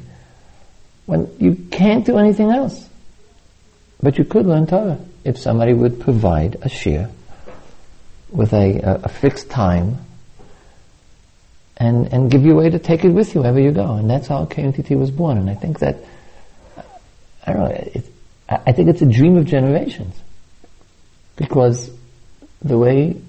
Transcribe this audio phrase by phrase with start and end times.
[1.05, 2.87] when you can't do anything else.
[4.03, 7.09] But you could learn Torah if somebody would provide a share
[8.31, 9.97] with a, a, a, fixed time
[11.77, 13.95] and, and give you a way to take it with you wherever you go.
[13.95, 15.37] And that's how KMTT was born.
[15.37, 15.97] And I think that,
[17.45, 18.05] I don't know, it,
[18.49, 20.15] I think it's a dream of generations.
[21.35, 21.91] Because
[22.61, 23.21] the way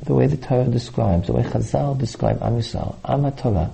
[0.00, 3.70] the way the Torah describes, the way Chazal describe Am Yisrael, Am Torah,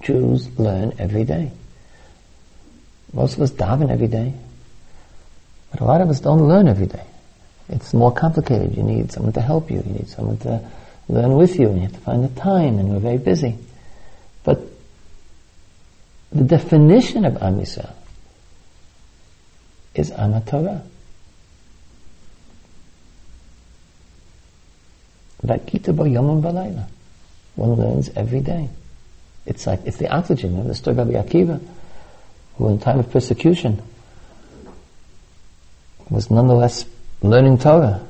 [0.00, 1.50] Jews learn every day.
[3.12, 4.34] Most of us daven every day,
[5.70, 7.04] but a lot of us don't learn every day.
[7.70, 8.76] It's more complicated.
[8.76, 9.78] You need someone to help you.
[9.78, 10.62] You need someone to
[11.08, 13.58] learn with you, and you have to find the time, and we're very busy.
[14.44, 14.60] But
[16.30, 17.92] the definition of Am Yisrael
[19.94, 20.82] is Am Torah.
[27.54, 28.68] One learns every day.
[29.46, 30.56] It's like, it's the oxygen.
[30.56, 31.60] Know, the story of Akiva,
[32.56, 33.82] who in time of persecution
[36.10, 36.84] was nonetheless
[37.22, 38.04] learning Torah.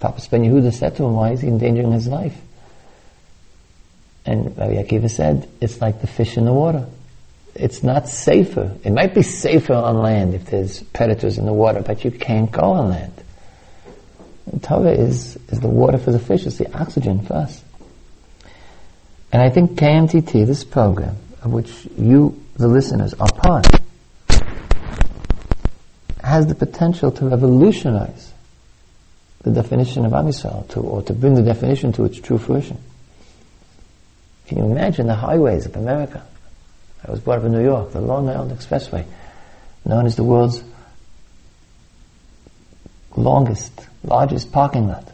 [0.00, 2.36] Pappus Ben Yehuda said to him, why is he endangering his life?
[4.24, 6.86] And Rabbi Akiva said, it's like the fish in the water.
[7.54, 8.76] It's not safer.
[8.82, 12.50] It might be safer on land if there's predators in the water, but you can't
[12.50, 13.21] go on land.
[14.60, 17.62] Torah is, is the water for the fish, it's the oxygen for us.
[19.32, 23.66] And I think KMTT, this program, of which you, the listeners, are part,
[26.22, 28.32] has the potential to revolutionize
[29.42, 32.78] the definition of Am Yisrael, to, or to bring the definition to its true fruition.
[34.46, 36.24] Can you imagine the highways of America?
[37.04, 39.04] I was brought up in New York, the Long Island Expressway,
[39.84, 40.62] known as the world's
[43.16, 43.72] longest,
[44.04, 45.08] largest parking lot.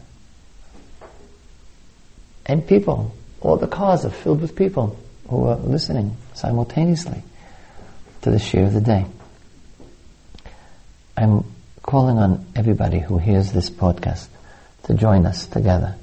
[2.45, 4.97] And people, all the cars are filled with people
[5.29, 7.23] who are listening simultaneously
[8.21, 9.05] to the share of the day.
[11.15, 11.43] I'm
[11.83, 14.27] calling on everybody who hears this podcast
[14.83, 15.95] to join us together.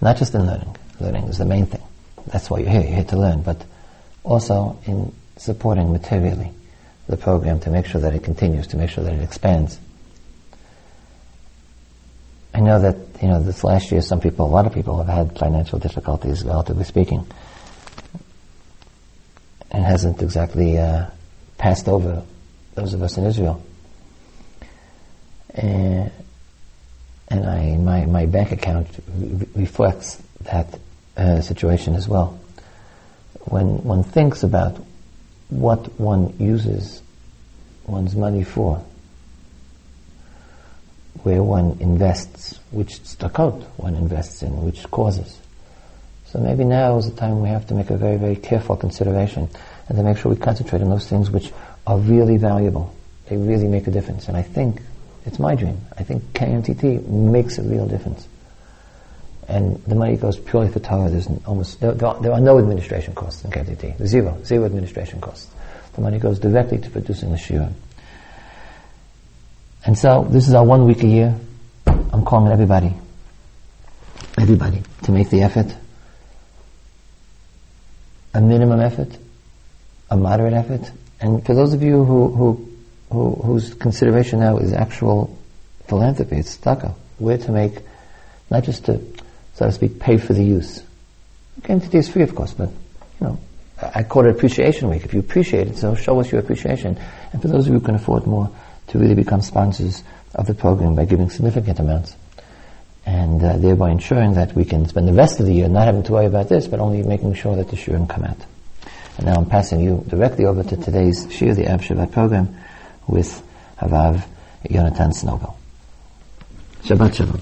[0.00, 0.76] Not just in learning.
[1.00, 1.82] Learning is the main thing.
[2.26, 2.82] That's why you're here.
[2.82, 3.42] You're here to learn.
[3.42, 3.64] But
[4.24, 6.52] also in supporting materially
[7.08, 9.78] the program to make sure that it continues, to make sure that it expands.
[12.58, 15.06] I know that, you know, this last year some people, a lot of people have
[15.06, 17.24] had financial difficulties, relatively speaking.
[19.70, 21.06] And hasn't exactly uh,
[21.56, 22.24] passed over
[22.74, 23.62] those of us in Israel.
[25.50, 26.10] And,
[27.28, 30.80] and I, my, my bank account re- reflects that
[31.16, 32.40] uh, situation as well.
[33.44, 34.84] When one thinks about
[35.48, 37.02] what one uses
[37.86, 38.84] one's money for,
[41.22, 45.40] where one invests, which tzedakot one invests in, which causes.
[46.26, 49.48] So maybe now is the time we have to make a very, very careful consideration.
[49.88, 51.50] and to make sure we concentrate on those things which
[51.86, 52.94] are really valuable.
[53.28, 54.28] They really make a difference.
[54.28, 54.82] And I think,
[55.24, 58.28] it's my dream, I think KMTT makes a real difference.
[59.48, 61.08] And the money goes purely for Torah.
[61.08, 64.06] There's almost, there, there are no administration costs in KMTT.
[64.06, 64.36] Zero.
[64.44, 65.50] Zero administration costs.
[65.94, 67.72] The money goes directly to producing the shiur.
[69.84, 71.34] And so, this is our one week a year.
[71.86, 72.94] I'm calling everybody,
[74.38, 75.74] everybody, to make the effort,
[78.34, 79.16] a minimum effort,
[80.10, 80.90] a moderate effort,
[81.20, 82.68] and for those of you who, who,
[83.10, 85.36] who whose consideration now is actual
[85.86, 87.78] philanthropy, it's tzedakah, we're to make,
[88.50, 89.00] not just to,
[89.54, 90.82] so to speak, pay for the use.
[91.60, 93.38] Okay, today is free, of course, but, you know,
[93.80, 95.04] I call it Appreciation Week.
[95.04, 96.98] If you appreciate it, so show us your appreciation.
[97.32, 98.50] And for those of you who can afford more,
[98.88, 100.02] to really become sponsors
[100.34, 102.14] of the program by giving significant amounts.
[103.06, 106.02] And uh, thereby ensuring that we can spend the rest of the year not having
[106.04, 108.38] to worry about this, but only making sure that the shiurim come out.
[109.16, 112.56] And now I'm passing you directly over to today's shiur, the Erev Shabbat program,
[113.06, 113.42] with
[113.78, 114.24] HaRav
[114.68, 115.58] Yonatan Snowball.
[116.82, 117.40] Shabbat Shalom.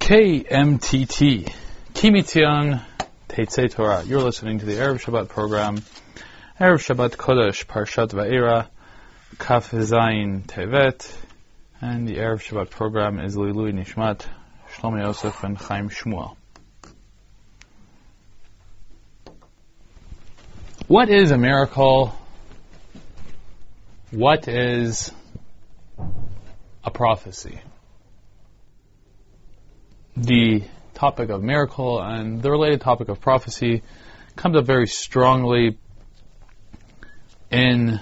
[0.00, 1.52] KMTT,
[1.94, 2.82] Kimitzion
[3.28, 4.02] Teitzei Torah.
[4.04, 5.82] You're listening to the Erev Shabbat program,
[6.62, 8.68] Erev Shabbat Kodesh, Parshat Va'era,
[9.36, 11.12] Kaf Zayin Tevet,
[11.80, 14.24] and the Erev Shabbat program is Lilui Nishmat,
[14.72, 16.36] Shlomo Yosef and Chaim Shmuel.
[20.86, 22.14] What is a miracle?
[24.12, 25.10] What is
[26.84, 27.60] a prophecy?
[30.16, 30.62] The
[30.94, 33.82] topic of miracle and the related topic of prophecy
[34.36, 35.76] comes up very strongly
[37.52, 38.00] in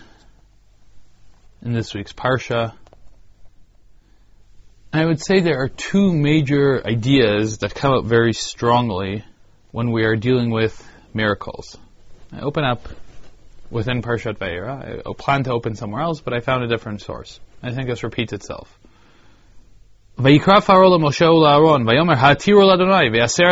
[1.63, 2.73] in this week's parsha.
[4.93, 9.25] I would say there are two major ideas that come up very strongly
[9.73, 10.75] when we are dealing with
[11.15, 11.77] miracles.
[12.33, 12.89] I open up
[13.71, 15.03] within Parshat Va'era.
[15.07, 17.39] I plan to open somewhere else, but I found a different source.
[17.63, 18.69] I think this repeats itself.
[20.19, 22.15] ויקרא פרעה למשה ולאהרון, ויאמר
[22.65, 23.45] לאדוני, ויעשר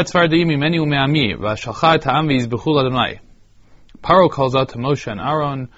[0.44, 3.14] ממני ומעמי, ואשלחה את העם ויזבחו לאדוני.
[4.02, 5.68] Paro calls out to Moshe and Aaron,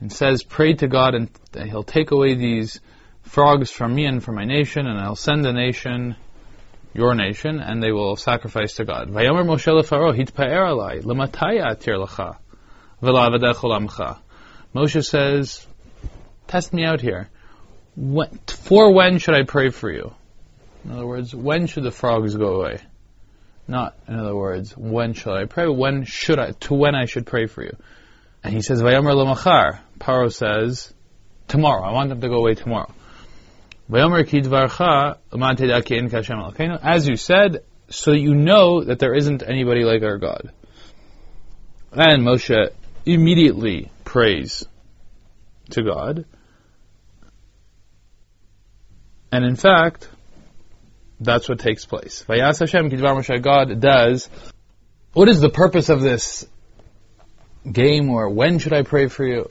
[0.00, 2.80] and says, Pray to God, and He'll take away these
[3.22, 6.16] frogs from me and from my nation, and I'll send a nation,
[6.94, 9.10] your nation, and they will sacrifice to God.
[13.90, 14.18] Moshe.
[14.74, 15.66] Moshe says,
[16.46, 17.28] Test me out here.
[17.96, 20.14] When, for when should I pray for you?
[20.84, 22.78] In other words, when should the frogs go away?
[23.66, 25.66] Not, in other words, when shall I pray?
[25.66, 27.76] When should I, to when I should pray for you?
[28.46, 29.80] And he says, Vayomer lemachar.
[29.98, 30.94] Paro says,
[31.48, 31.82] tomorrow.
[31.82, 32.94] I want them to go away tomorrow.
[33.90, 34.38] Vayomer ki
[36.80, 40.52] As you said, so you know that there isn't anybody like our God.
[41.90, 42.70] And Moshe
[43.04, 44.64] immediately prays
[45.70, 46.24] to God.
[49.32, 50.08] And in fact,
[51.18, 52.24] that's what takes place.
[52.28, 54.30] Vayas Hashem Kidvar God does.
[55.14, 56.46] What is the purpose of this
[57.70, 59.50] game, or when should I pray for you?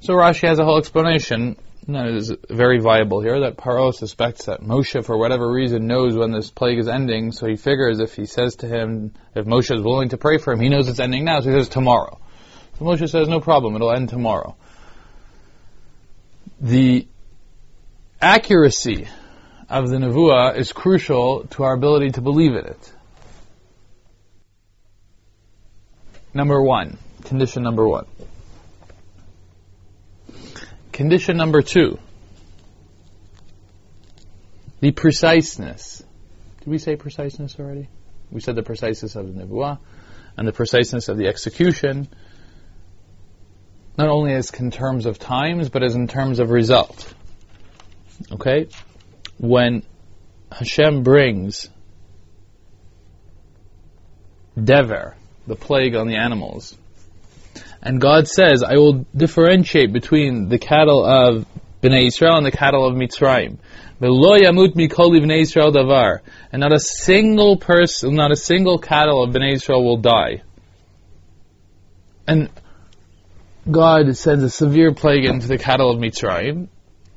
[0.00, 1.56] So Rashi has a whole explanation
[1.88, 3.40] that is very viable here.
[3.40, 7.32] That Paro suspects that Moshe, for whatever reason, knows when this plague is ending.
[7.32, 10.52] So he figures if he says to him, if Moshe is willing to pray for
[10.52, 11.40] him, he knows it's ending now.
[11.40, 12.20] So he says tomorrow.
[12.78, 14.56] So Moshe says, no problem, it'll end tomorrow.
[16.60, 17.06] The
[18.20, 19.08] accuracy
[19.68, 22.92] of the Nevuah is crucial to our ability to believe in it.
[26.34, 28.06] Number one, condition number one.
[30.92, 31.98] Condition number two,
[34.80, 36.02] the preciseness.
[36.58, 37.88] Did we say preciseness already?
[38.30, 39.78] We said the preciseness of the Nevuah
[40.36, 42.08] and the preciseness of the execution
[43.96, 47.12] not only as in terms of times, but as in terms of result.
[48.30, 48.68] Okay?
[49.38, 49.82] When
[50.50, 51.68] Hashem brings
[54.62, 56.76] Dever, the plague on the animals,
[57.82, 61.46] and God says, I will differentiate between the cattle of
[61.82, 63.58] Bnei Israel and the cattle of Mitzrayim.
[66.52, 70.42] And not a single person, not a single cattle of Bnei Israel will die.
[72.26, 72.50] And
[73.68, 76.68] God sends a severe plague into the cattle of Mitzrayim,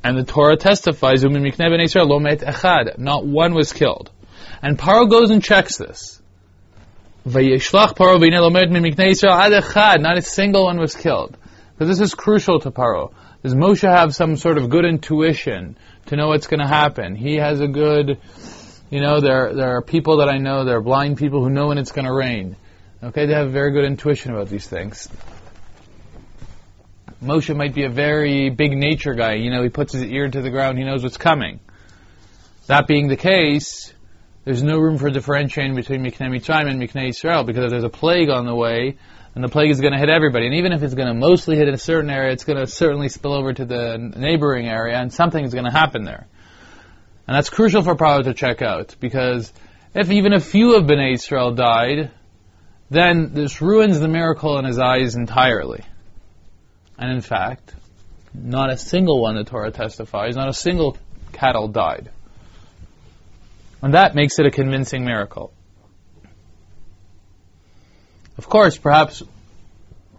[0.03, 4.11] and the Torah testifies, not one was killed.
[4.61, 6.21] And Paro goes and checks this.
[10.01, 11.37] Not a single one was killed.
[11.77, 13.13] But this is crucial to Paro.
[13.41, 17.15] Does Moshe have some sort of good intuition to know what's going to happen?
[17.15, 18.19] He has a good,
[18.91, 21.67] you know, there, there are people that I know, there are blind people who know
[21.67, 22.57] when it's going to rain.
[23.03, 25.09] Okay, they have very good intuition about these things.
[27.23, 29.33] Moshe might be a very big nature guy.
[29.33, 31.59] You know, he puts his ear to the ground, he knows what's coming.
[32.67, 33.93] That being the case,
[34.45, 37.89] there's no room for differentiating between Miknei Mitzrayim and Miknei Israel because if there's a
[37.89, 38.97] plague on the way,
[39.33, 40.45] and the plague is going to hit everybody.
[40.45, 43.09] And even if it's going to mostly hit a certain area, it's going to certainly
[43.09, 46.25] spill over to the neighboring area, and something is going to happen there.
[47.27, 49.51] And that's crucial for Paro to check out because
[49.93, 52.11] if even a few of Bnei Israel died,
[52.89, 55.83] then this ruins the miracle in his eyes entirely.
[56.97, 57.73] And in fact,
[58.33, 60.97] not a single one, the Torah testifies, not a single
[61.33, 62.11] cattle died.
[63.85, 65.53] And that makes it a convincing miracle.
[68.35, 69.21] Of course, perhaps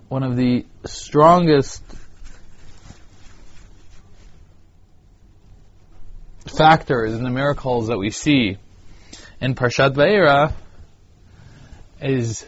[0.06, 1.82] one of the strongest
[6.46, 8.56] factors in the miracles that we see
[9.40, 10.52] in Parshat Va'era
[12.00, 12.46] is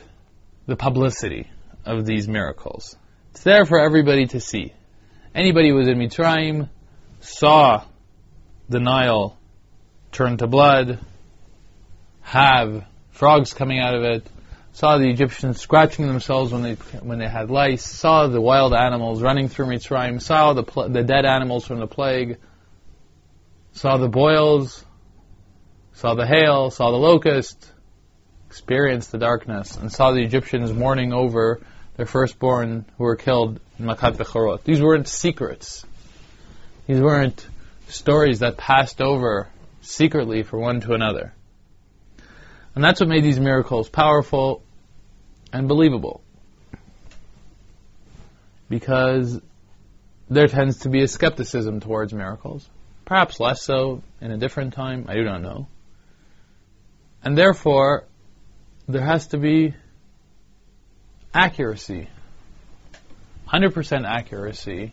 [0.66, 1.50] the publicity
[1.84, 2.94] of these miracles.
[3.32, 4.72] It's there for everybody to see.
[5.34, 6.68] Anybody who was in Mitzrayim
[7.18, 7.82] saw
[8.68, 9.37] the Nile
[10.18, 10.98] turn to blood,
[12.22, 14.26] have frogs coming out of it,
[14.72, 19.22] saw the Egyptians scratching themselves when they when they had lice, saw the wild animals
[19.22, 22.38] running through Mitzrayim, saw the the dead animals from the plague,
[23.74, 24.84] saw the boils,
[25.92, 27.72] saw the hail, saw the locust,
[28.48, 31.60] experienced the darkness, and saw the Egyptians mourning over
[31.96, 34.64] their firstborn who were killed in Makat Bechorot.
[34.64, 35.86] These weren't secrets.
[36.88, 37.46] These weren't
[37.86, 39.48] stories that passed over
[39.88, 41.32] secretly from one to another.
[42.74, 44.62] And that's what made these miracles powerful
[45.52, 46.22] and believable.
[48.68, 49.40] Because
[50.28, 52.68] there tends to be a skepticism towards miracles.
[53.06, 55.66] Perhaps less so in a different time, I do not know.
[57.24, 58.04] And therefore,
[58.86, 59.74] there has to be
[61.32, 62.08] accuracy,
[63.48, 64.92] 100% accuracy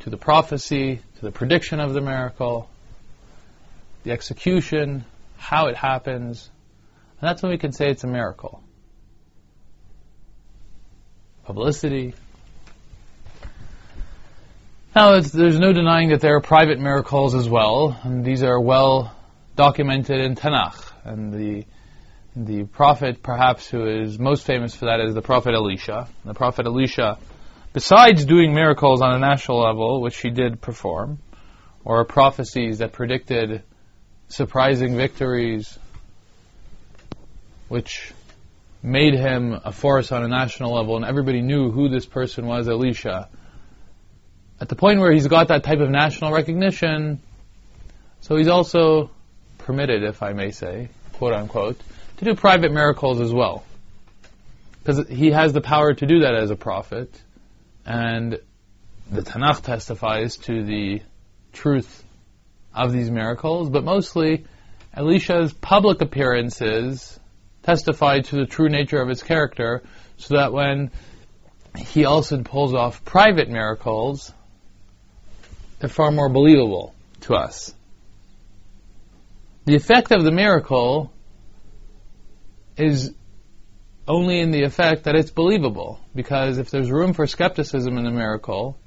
[0.00, 2.68] to the prophecy, to the prediction of the miracle,
[4.04, 5.04] the execution,
[5.36, 6.50] how it happens,
[7.20, 8.62] and that's when we can say it's a miracle.
[11.44, 12.14] Publicity.
[14.94, 19.14] Now, there's no denying that there are private miracles as well, and these are well
[19.56, 20.92] documented in Tanakh.
[21.04, 21.66] And the
[22.36, 26.08] the prophet, perhaps, who is most famous for that is the prophet Elisha.
[26.24, 27.18] The prophet Elisha,
[27.72, 31.18] besides doing miracles on a national level, which he did perform,
[31.84, 33.64] or prophecies that predicted
[34.28, 35.78] surprising victories,
[37.68, 38.12] which
[38.82, 42.68] made him a force on a national level, and everybody knew who this person was,
[42.68, 43.28] Elisha.
[44.60, 47.20] At the point where he's got that type of national recognition,
[48.20, 49.10] so he's also
[49.58, 51.80] permitted, if I may say, quote unquote,
[52.18, 53.64] to do private miracles as well.
[54.80, 57.10] Because he has the power to do that as a prophet,
[57.84, 58.38] and
[59.10, 61.02] the Tanakh testifies to the
[61.52, 62.04] truth
[62.78, 64.46] of these miracles, but mostly
[64.94, 67.18] Elisha's public appearances
[67.62, 69.82] testify to the true nature of his character,
[70.16, 70.90] so that when
[71.76, 74.32] he also pulls off private miracles,
[75.78, 77.74] they're far more believable to us.
[79.66, 81.12] The effect of the miracle
[82.76, 83.12] is
[84.06, 86.00] only in the effect that it's believable.
[86.14, 88.78] Because if there's room for skepticism in the miracle,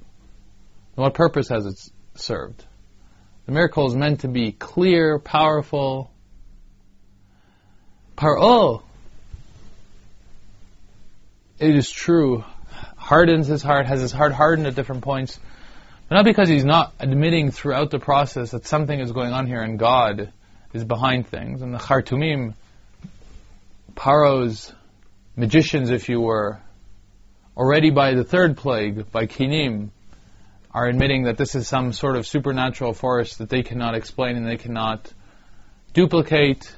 [0.96, 1.80] what purpose has it
[2.16, 2.66] served?
[3.52, 6.10] The miracle is meant to be clear, powerful.
[8.16, 8.82] Paro,
[11.60, 12.46] it is true,
[12.96, 15.38] hardens his heart, has his heart hardened at different points,
[16.08, 19.62] but not because he's not admitting throughout the process that something is going on here
[19.62, 20.32] and God
[20.72, 21.62] is behind things.
[21.62, 22.54] And the Chartumim,
[23.96, 24.72] Paro's
[25.36, 26.62] magicians, if you were,
[27.58, 29.90] already by the third plague, by Kinim,
[30.74, 34.48] are admitting that this is some sort of supernatural force that they cannot explain and
[34.48, 35.12] they cannot
[35.94, 36.74] duplicate.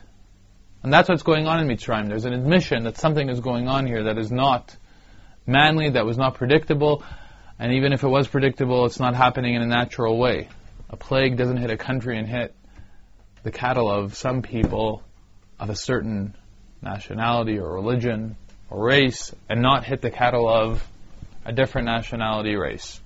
[0.81, 2.07] And that's what's going on in Mitzrayim.
[2.09, 4.75] There's an admission that something is going on here that is not
[5.45, 7.03] manly, that was not predictable,
[7.59, 10.49] and even if it was predictable, it's not happening in a natural way.
[10.89, 12.55] A plague doesn't hit a country and hit
[13.43, 15.03] the cattle of some people
[15.59, 16.35] of a certain
[16.81, 18.35] nationality or religion
[18.69, 20.85] or race and not hit the cattle of
[21.45, 22.99] a different nationality race.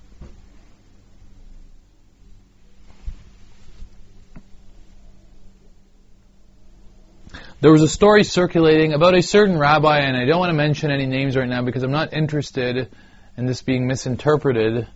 [7.60, 10.92] There was a story circulating about a certain rabbi, and I don't want to mention
[10.92, 12.88] any names right now because I'm not interested
[13.36, 14.86] in this being misinterpreted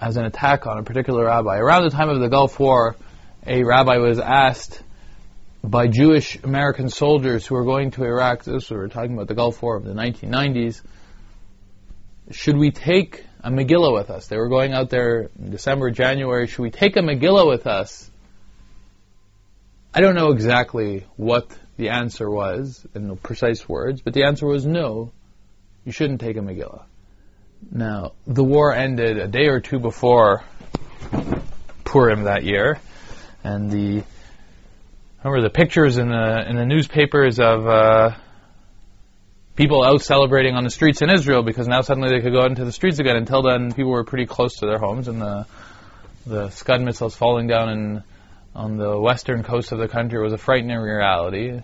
[0.00, 1.58] as an attack on a particular rabbi.
[1.58, 2.94] Around the time of the Gulf War,
[3.44, 4.80] a rabbi was asked
[5.64, 8.44] by Jewish American soldiers who were going to Iraq.
[8.44, 10.82] This we were talking about the Gulf War of the 1990s.
[12.30, 14.28] Should we take a Megillah with us?
[14.28, 16.46] They were going out there in December, January.
[16.46, 18.09] Should we take a Megillah with us?
[19.92, 24.46] I don't know exactly what the answer was in the precise words, but the answer
[24.46, 25.10] was no,
[25.84, 26.84] you shouldn't take a Megillah.
[27.70, 30.44] Now, the war ended a day or two before
[31.84, 32.78] Purim that year,
[33.42, 34.04] and the
[35.24, 38.10] remember the pictures in the in the newspapers of uh,
[39.56, 42.50] people out celebrating on the streets in Israel because now suddenly they could go out
[42.50, 43.16] into the streets again.
[43.16, 45.46] Until then, people were pretty close to their homes, and the
[46.26, 48.04] the Scud missiles falling down in,
[48.54, 51.60] on the western coast of the country was a frightening reality.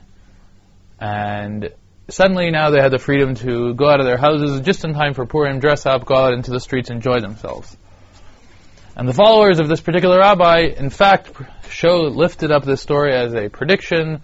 [1.01, 1.71] And
[2.09, 5.15] suddenly now they had the freedom to go out of their houses just in time
[5.15, 7.77] for Purim, dress up, go out into the streets, enjoy themselves.
[8.97, 11.31] And the followers of this particular rabbi, in fact,
[11.69, 14.23] show lifted up this story as a prediction,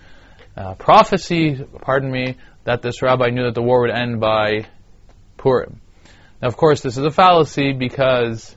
[0.78, 4.66] prophecy, pardon me, that this rabbi knew that the war would end by
[5.36, 5.80] Purim.
[6.40, 8.56] Now, of course, this is a fallacy because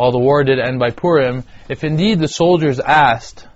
[0.00, 3.46] while the war did end by Purim, if indeed the soldiers asked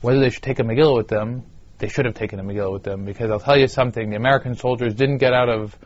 [0.00, 1.44] whether they should take a Megillah with them,
[1.78, 4.56] they should have taken a Megillah with them because I'll tell you something, the American
[4.56, 5.78] soldiers didn't get out of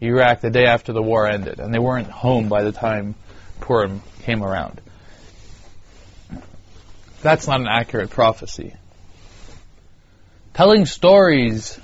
[0.00, 3.16] Iraq the day after the war ended, and they weren't home by the time
[3.58, 4.80] Purim came around.
[7.20, 8.76] That's not an accurate prophecy.
[10.54, 11.80] Telling stories,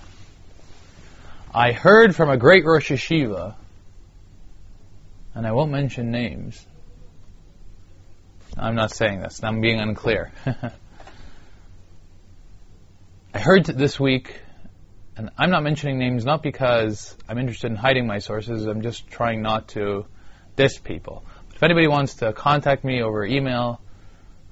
[1.52, 3.57] I heard from a great Rosh Yeshiva,
[5.38, 6.66] and I won't mention names.
[8.57, 10.33] I'm not saying this, I'm being unclear.
[13.33, 14.40] I heard this week,
[15.16, 19.07] and I'm not mentioning names not because I'm interested in hiding my sources, I'm just
[19.11, 20.07] trying not to
[20.57, 21.25] diss people.
[21.54, 23.80] If anybody wants to contact me over email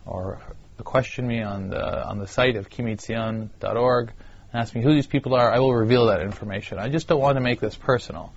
[0.05, 0.41] or
[0.85, 4.13] question me on the on the site of kimitzion.org
[4.53, 6.79] and ask me who these people are, I will reveal that information.
[6.79, 8.33] I just don't want to make this personal.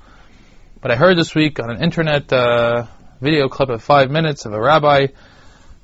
[0.82, 2.86] But I heard this week on an internet uh,
[3.20, 5.08] video clip of five minutes of a rabbi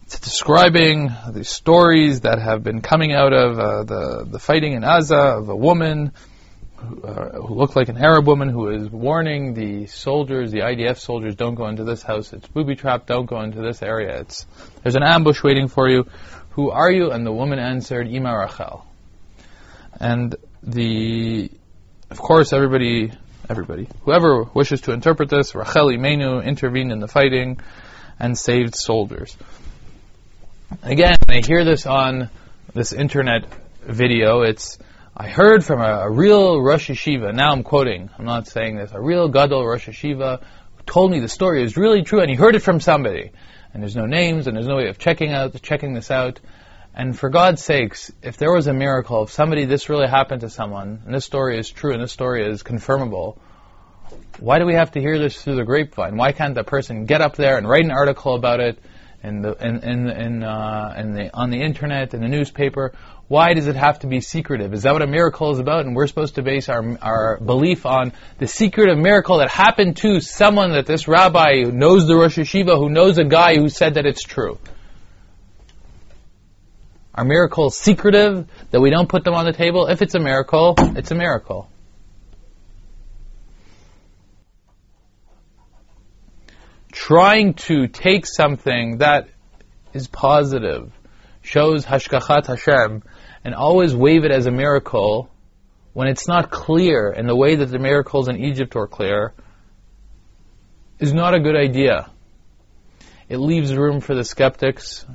[0.07, 5.17] describing the stories that have been coming out of uh, the the fighting in Gaza
[5.17, 6.13] of a woman
[6.77, 10.97] who, uh, who looked like an Arab woman who is warning the soldiers, the IDF
[10.97, 12.31] soldiers, don't go into this house.
[12.31, 13.07] It's booby trapped.
[13.07, 14.21] Don't go into this area.
[14.21, 14.47] It's
[14.81, 16.07] there's an ambush waiting for you.
[16.51, 17.11] Who are you?
[17.11, 18.85] And the woman answered, Ima Rachel.
[19.99, 21.51] And the,
[22.09, 23.11] of course, everybody,
[23.49, 27.59] everybody, whoever wishes to interpret this, Rachel Imenu intervened in the fighting
[28.19, 29.35] and saved soldiers.
[30.83, 32.29] Again, I hear this on
[32.73, 33.45] this internet
[33.81, 34.41] video.
[34.41, 34.77] It's
[35.15, 38.91] I heard from a, a, real Rosh Yeshiva, now I'm quoting, I'm not saying this,
[38.91, 40.41] a real Gadol Rosh Yeshiva
[40.85, 43.31] told me the story is really true and he heard it from somebody.
[43.73, 46.39] And there's no names and there's no way of checking out checking this out.
[46.97, 50.49] And for God's sakes, if there was a miracle, if somebody this really happened to
[50.49, 53.37] someone, and this story is true and this story is confirmable,
[54.39, 56.15] why do we have to hear this through the grapevine?
[56.15, 58.79] Why can't that person get up there and write an article about it
[59.21, 62.93] in the in in, in, uh, in the on the internet in the newspaper?
[63.27, 64.73] Why does it have to be secretive?
[64.73, 65.85] Is that what a miracle is about?
[65.85, 69.97] And we're supposed to base our, our belief on the secret secretive miracle that happened
[69.97, 73.67] to someone that this rabbi who knows the Rosh Yeshiva, who knows a guy who
[73.67, 74.59] said that it's true.
[77.15, 79.87] Are miracles secretive that we don't put them on the table?
[79.87, 81.69] If it's a miracle, it's a miracle.
[86.91, 89.29] Trying to take something that
[89.93, 90.91] is positive,
[91.41, 93.01] shows Hashgachat Hashem,
[93.45, 95.29] and always wave it as a miracle
[95.93, 99.33] when it's not clear in the way that the miracles in Egypt were clear
[100.99, 102.09] is not a good idea.
[103.29, 105.05] It leaves room for the skeptics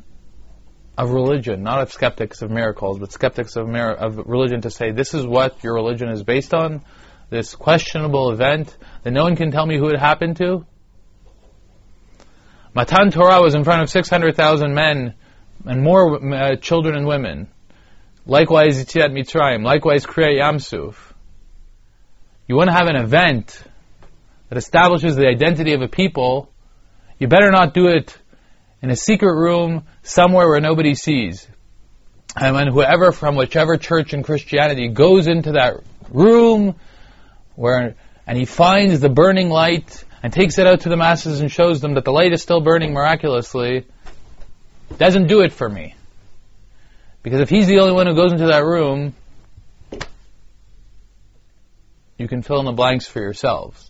[1.00, 4.92] of religion, not of skeptics of miracles, but skeptics of, mir- of religion to say,
[4.92, 6.84] this is what your religion is based on,
[7.30, 10.66] this questionable event that no one can tell me who it happened to.
[12.74, 15.14] Matan Torah was in front of 600,000 men
[15.64, 17.48] and more uh, children and women.
[18.26, 19.64] Likewise, Yetziat Mitzrayim.
[19.64, 20.96] Likewise, Kriyat Yamsuf.
[22.46, 23.62] You want to have an event
[24.50, 26.52] that establishes the identity of a people,
[27.18, 28.18] you better not do it
[28.82, 31.46] in a secret room somewhere where nobody sees.
[32.36, 36.76] And when whoever from whichever church in Christianity goes into that room
[37.56, 41.50] where and he finds the burning light and takes it out to the masses and
[41.50, 43.86] shows them that the light is still burning miraculously,
[44.98, 45.94] doesn't do it for me.
[47.22, 49.14] Because if he's the only one who goes into that room,
[52.18, 53.89] you can fill in the blanks for yourselves.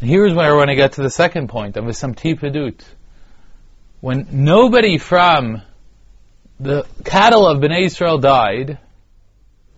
[0.00, 2.82] Here's where I want to get to the second point of some Padut.
[4.00, 5.62] When nobody from
[6.60, 8.78] the cattle of Bnei Israel died,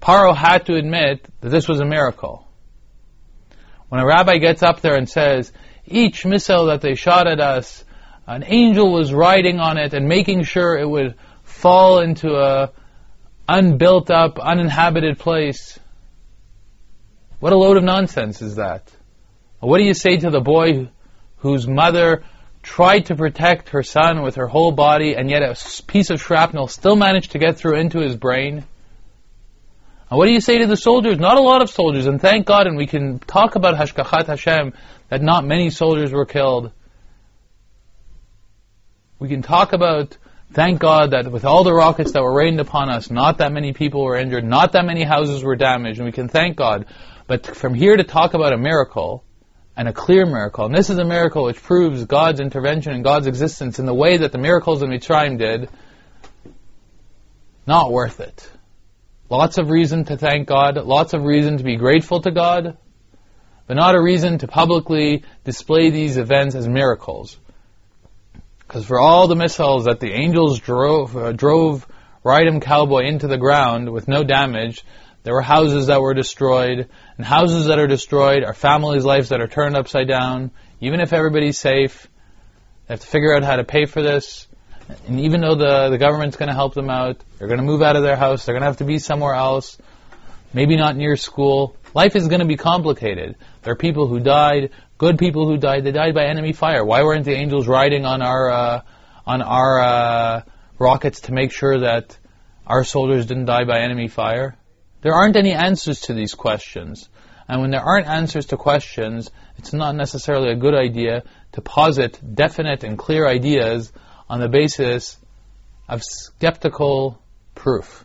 [0.03, 2.45] Paro had to admit that this was a miracle.
[3.91, 5.53] When a rabbi gets up there and says,
[5.87, 7.85] each missile that they shot at us,
[8.27, 12.73] an angel was riding on it and making sure it would fall into a
[13.49, 15.79] unbuilt up, uninhabited place.
[17.39, 18.91] What a load of nonsense is that?
[19.61, 20.89] What do you say to the boy
[21.39, 22.23] whose mother
[22.63, 26.69] tried to protect her son with her whole body and yet a piece of shrapnel
[26.69, 28.65] still managed to get through into his brain?
[30.11, 31.19] And what do you say to the soldiers?
[31.19, 34.73] Not a lot of soldiers, and thank God, and we can talk about Hashgachat Hashem,
[35.11, 36.73] that not many soldiers were killed.
[39.19, 40.17] We can talk about,
[40.53, 43.73] thank God, that with all the rockets that were rained upon us, not that many
[43.73, 46.87] people were injured, not that many houses were damaged, and we can thank God.
[47.27, 49.25] But from here to talk about a miracle,
[49.79, 53.29] and a clear miracle, and this is a miracle which proves God's intervention and God's
[53.29, 55.69] existence in the way that the miracles in Mitzrayim did,
[57.65, 58.51] not worth it.
[59.31, 62.77] Lots of reason to thank God, lots of reason to be grateful to God,
[63.69, 67.39] but not a reason to publicly display these events as miracles.
[68.59, 71.87] Because for all the missiles that the angels drove, uh, drove
[72.25, 74.83] Rydam Cowboy into the ground with no damage,
[75.23, 76.89] there were houses that were destroyed,
[77.19, 80.53] and houses that are destroyed are families' lives that are turned upside down.
[80.81, 82.09] Even if everybody's safe,
[82.87, 84.47] they have to figure out how to pay for this.
[85.09, 87.83] And even though the, the government's going to help them out, they're going to move
[87.83, 89.77] out of their house, they're going to have to be somewhere else,
[90.55, 91.77] maybe not near school.
[91.93, 93.37] Life is going to be complicated.
[93.63, 95.85] There are people who died, good people who died.
[95.85, 96.85] They died by enemy fire.
[96.85, 98.83] Why weren't the angels riding on our uh,
[99.27, 100.43] on our uh,
[100.79, 102.17] rockets to make sure that
[102.67, 104.58] our soldiers didn't die by enemy fire?
[105.01, 107.09] There aren't any answers to these questions.
[107.49, 112.21] And when there aren't answers to questions, it's not necessarily a good idea to posit
[112.35, 113.93] definite and clear ideas
[114.29, 115.17] on the basis
[115.89, 117.21] of skeptical
[117.55, 118.05] proof,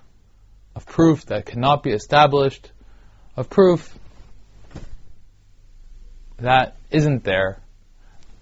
[0.75, 2.71] of proof that cannot be established,
[3.36, 3.97] of proof
[6.38, 7.60] that isn't there.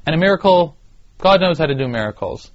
[0.06, 0.76] And a miracle,
[1.18, 2.52] God knows how to do miracles.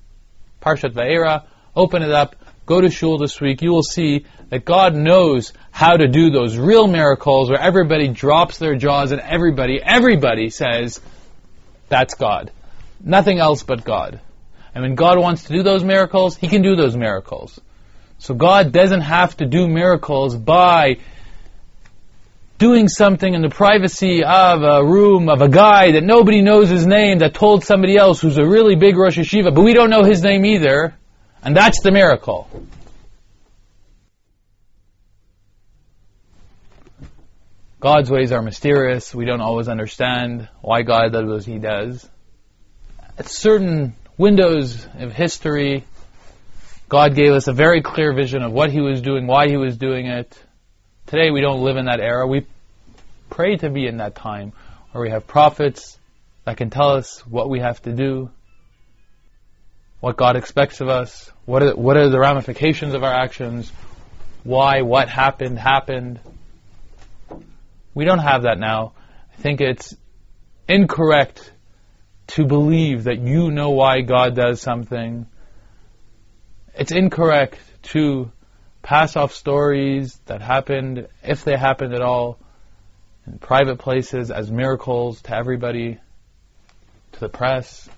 [0.62, 4.94] Parshat Va'era, open it up, go to shul this week, you will see that God
[4.94, 10.50] knows how to do those real miracles where everybody drops their jaws and everybody, everybody
[10.50, 11.00] says,
[11.88, 12.50] that's God.
[13.00, 14.20] Nothing else but God.
[14.74, 17.58] And when God wants to do those miracles, He can do those miracles.
[18.18, 20.98] So God doesn't have to do miracles by
[22.58, 26.86] doing something in the privacy of a room of a guy that nobody knows his
[26.86, 30.02] name that told somebody else who's a really big Rosh Yeshiva, but we don't know
[30.02, 30.94] his name either.
[31.46, 32.50] And that's the miracle.
[37.78, 39.14] God's ways are mysterious.
[39.14, 42.04] We don't always understand why God does what He does.
[43.16, 45.84] At certain windows of history,
[46.88, 49.76] God gave us a very clear vision of what He was doing, why He was
[49.76, 50.36] doing it.
[51.06, 52.26] Today we don't live in that era.
[52.26, 52.44] We
[53.30, 54.52] pray to be in that time
[54.90, 55.96] where we have prophets
[56.44, 58.30] that can tell us what we have to do,
[60.00, 63.72] what God expects of us, what are, what are the ramifications of our actions,
[64.44, 66.20] why what happened happened.
[67.94, 68.92] We don't have that now.
[69.32, 69.96] I think it's
[70.68, 71.52] incorrect
[72.28, 75.26] to believe that you know why God does something.
[76.74, 78.30] It's incorrect to
[78.82, 82.38] pass off stories that happened, if they happened at all,
[83.26, 85.98] in private places as miracles to everybody,
[87.12, 87.88] to the press.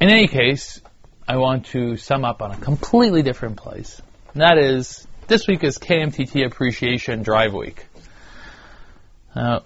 [0.00, 0.80] In any case,
[1.28, 4.00] I want to sum up on a completely different place.
[4.32, 7.84] And that is, this week is KMTT Appreciation Drive Week.
[9.36, 9.62] No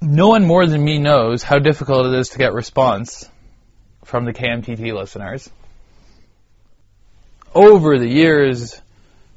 [0.00, 3.28] one more than me knows how difficult it is to get response
[4.04, 5.48] from the KMTT listeners.
[7.54, 8.80] Over the years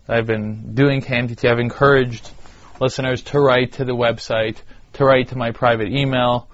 [0.08, 2.32] I've been doing KMTT, I've encouraged
[2.79, 4.58] listeners to write to the website,
[4.93, 6.47] to write to my private email.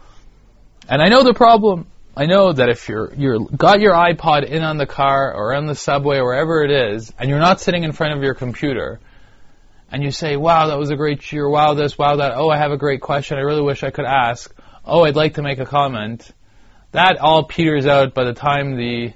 [0.90, 1.88] And I know the problem.
[2.16, 5.68] I know that if you're you're got your iPod in on the car or on
[5.68, 9.00] the subway or wherever it is, and you're not sitting in front of your computer,
[9.92, 12.58] and you say, wow, that was a great shiur, wow, this, wow, that, oh, I
[12.58, 14.54] have a great question, I really wish I could ask,
[14.86, 16.30] oh, I'd like to make a comment,
[16.92, 19.14] that all peters out by the time the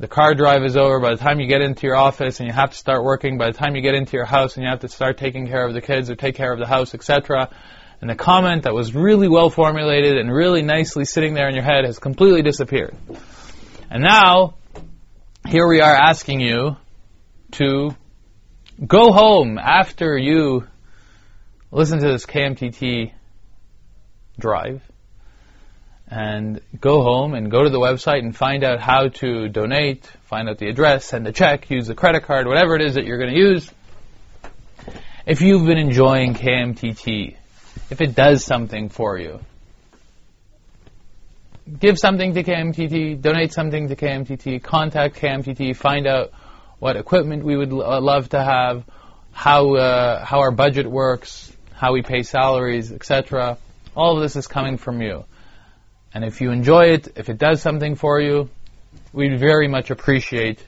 [0.00, 2.52] the car drive is over, by the time you get into your office and you
[2.52, 4.80] have to start working, by the time you get into your house and you have
[4.80, 7.48] to start taking care of the kids or take care of the house, etc.
[8.04, 11.64] And the comment that was really well formulated and really nicely sitting there in your
[11.64, 12.94] head has completely disappeared.
[13.90, 14.56] And now,
[15.48, 16.76] here we are asking you
[17.52, 17.96] to
[18.84, 20.66] Go home after you
[21.70, 23.12] listen to this KMTT
[24.36, 24.82] drive
[26.08, 30.48] and go home and go to the website and find out how to donate, find
[30.48, 33.18] out the address, send a check, use the credit card, whatever it is that you're
[33.18, 33.70] going to use.
[35.24, 37.36] If you've been enjoying KMTT,
[37.94, 39.38] if it does something for you,
[41.78, 46.32] give something to KMTT, donate something to KMTT, contact KMTT, find out
[46.80, 48.84] what equipment we would uh, love to have,
[49.30, 53.58] how uh, how our budget works, how we pay salaries, etc.
[53.94, 55.24] All of this is coming from you.
[56.12, 58.50] And if you enjoy it, if it does something for you,
[59.12, 60.58] we'd very much appreciate